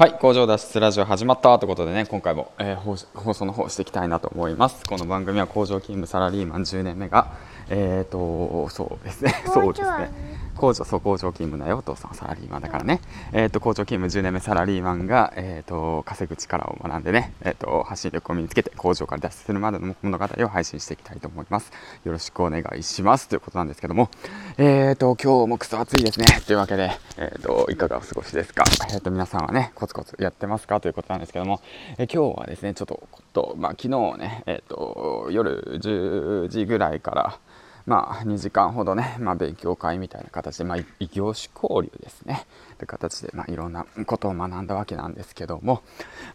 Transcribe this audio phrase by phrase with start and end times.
[0.00, 4.86] はい工場脱出ラジオ始まったということでね今回も、えー放放送の方していきたいなと思います。
[4.86, 7.34] この番組は工場勤務サラリーマン10年目が
[7.68, 9.34] えーとそうですね。
[9.52, 10.29] そうですね
[10.60, 13.00] 工場そう工場勤務だよお父さんサラリーマンだからね、
[13.32, 21.72] えー、と工場勤務10年目サラリーマンが、えー、と稼ぐ力を学んでね、えー、と発信力を身につけて工場から脱出するまでの物語を配信していきたいと思います。
[22.04, 23.28] よろしくお願いします。
[23.28, 24.10] ということなんですけども。
[24.58, 26.26] えー、と今日もクソ暑いですね。
[26.46, 30.80] というわけで、えー、といかがお過ごしですか、えー、と皆さんはねコツコツやってますか？
[30.80, 31.62] ということなんですけども、
[31.96, 33.88] えー今日はですねちょっとと、まあ、昨日
[34.18, 37.38] ね、えー、と夜10時ぐらいから
[37.86, 42.46] まあ、2時間ほどね、まあ、勉強会みたいな形で、まあ、異業種交流ですね。
[42.78, 45.82] という形で、まあ、いろんなことを学んだわけなんですけども、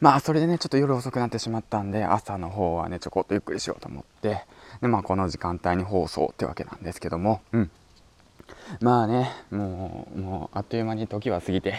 [0.00, 4.44] まあ、それでね、ちょっと夜遅くなってしまったんで、朝の方はね、ちょこっとゆっくりしようと思って、
[4.80, 7.70] で、まあ、この時間帯に放送ってわけなんですけども、うん。
[8.80, 11.74] まあね、もう、もう、あっという間に時は過ぎて、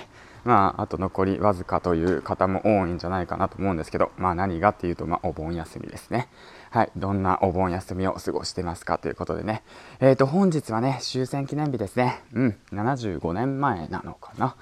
[0.45, 6.29] まあ、あと残りわずかという方も多いんじゃないかなと思うんですけど、まあ何がっていうと、まあお盆休みですね。
[6.69, 9.63] はい、どんなお盆休みを過ごしてますかということでね。
[9.99, 12.21] えっ、ー、と、本日はね、終戦記念日ですね。
[12.33, 14.55] うん、75年前なのかな。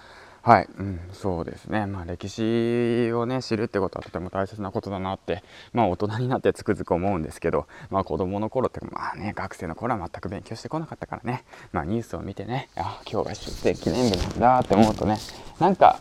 [0.43, 15.17] はい、うん、そうですね、まあ、歴史をね知るってことはとても大切なことだなって、まあ、大人になってつくづく思うんですけど、まあ、子供の頃ってまあね学生の頃は全く勉強してこなかったからね、まあ、ニュースを見てねあ今日が出世記念日なんだって思うとね
[15.59, 15.99] なんか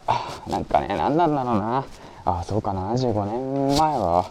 [0.49, 1.85] なんかね何なんだろうな。
[2.25, 4.31] あそうか75年前は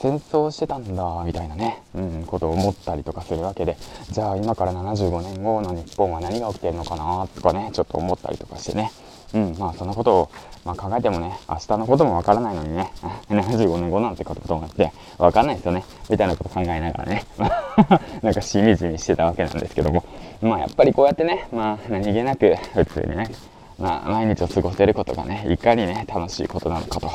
[0.00, 3.76] 戦争してたんだみたいなね、うん、ことを思ったりとかするわけで。
[4.10, 8.90] じゃあ今から75年後の日本は何が起きてるのかなとかねちょっと思ったりとかしてね。
[9.34, 10.30] うん、まあそのことを、
[10.64, 12.92] まあ、考えてもね、明日のこともわからないのにね、
[13.30, 17.24] 75年後なんてこともあって、わかんないですよね、みたいなこと考えながらね、
[18.22, 20.02] なんかしみじみしてたわけなんですけども、
[20.42, 23.30] まあやっぱりこうやってね、まあ何気なく普通にね、
[23.80, 27.10] まあ毎日を過ごせることがね、いかにね、楽しいことなのかと、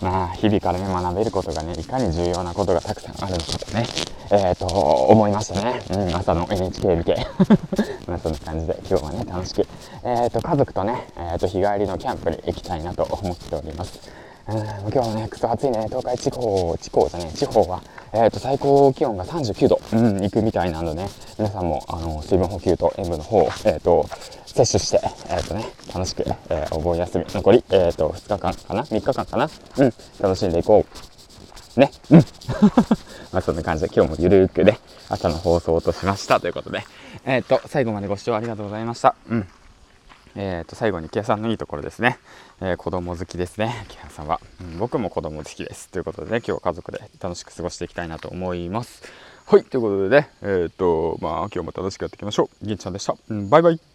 [0.00, 3.86] まあ日々からね、学べることがね、いかに重要なことがたくさんあるのかとね、
[4.30, 5.82] えっ、ー、と、思いましたね。
[5.90, 7.26] うん、朝の NHK 見て。
[8.06, 9.66] まあそんな感じで今日はね、楽しく、
[10.04, 13.98] えっ、ー、と、家族とね、えっ、ー、と、日帰りのキャンプに行きたいなと思っております。
[14.50, 17.80] うん、今日はね、くそ暑いね、東海地方、地方じゃね、地方は、
[18.12, 24.08] えっ、と、最高気温が39度、うん、行くみたいなのでね、皆さんも、あの、水分補給と塩分の方を、えっ、と、
[24.46, 29.48] 摂取して、えっ、とね、楽しく、えお盆休み、残り、えっ、と、2日間かな ?3 日間かな？
[29.78, 30.84] うん、楽しんでいこ
[31.76, 31.80] う。
[31.80, 32.24] ね、うん。
[33.30, 36.82] まあそんな感じで今日もゆるーくね、朝の放送としましたということで、
[37.24, 39.14] えっ、と、最後までご視聴ありがとうございました。
[39.28, 39.48] うん。
[40.36, 42.18] え、ー、と、最後に木屋さんのいいところですね。
[42.60, 43.86] えー、子供好きですね。
[43.88, 44.78] 木屋さんは、うん。
[44.78, 45.88] 僕も子供好きです。
[45.88, 49.02] ということでね、今日は家族で楽しく過ごしていきたいなと思います。
[49.46, 52.66] はい、ということでね、えっ、と、まあ今日も楽しくやっていきましょう。
[52.66, 53.16] 銀ちゃんでした。
[53.28, 53.89] うん、バイバイ。